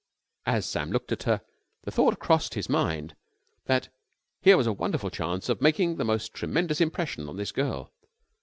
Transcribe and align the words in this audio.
As 0.47 0.65
Sam 0.67 0.89
looked 0.91 1.11
at 1.11 1.21
her 1.29 1.41
the 1.83 1.91
thought 1.91 2.17
crossed 2.17 2.55
his 2.55 2.67
mind 2.67 3.15
that 3.65 3.89
here 4.41 4.57
was 4.57 4.65
a 4.65 4.73
wonderful 4.73 5.11
chance 5.11 5.47
of 5.47 5.61
making 5.61 5.97
the 5.97 6.03
most 6.03 6.33
tremendous 6.33 6.81
impression 6.81 7.29
on 7.29 7.37
this 7.37 7.51
girl. 7.51 7.93